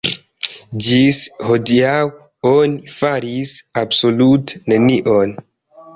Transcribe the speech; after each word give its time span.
Ĝis 0.85 1.19
hodiaŭ 1.49 1.93
oni 2.53 2.91
faris 2.95 3.55
absolute 3.83 4.63
nenion. 4.75 5.41